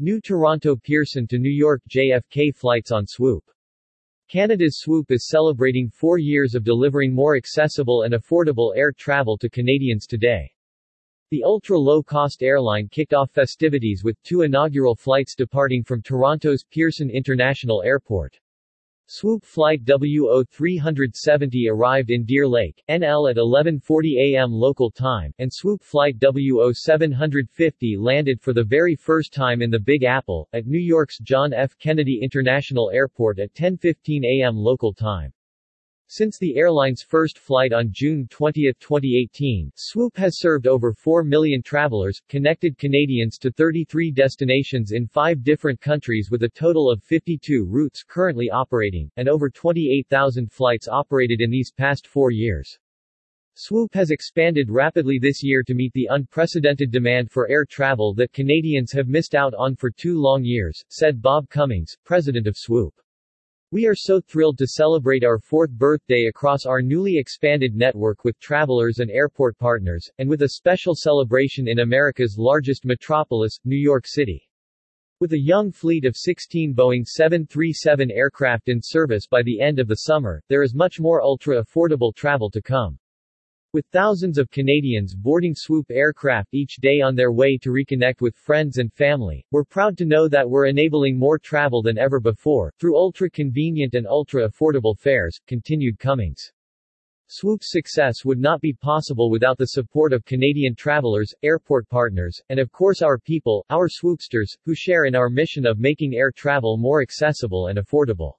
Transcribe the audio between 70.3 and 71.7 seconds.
with a special celebration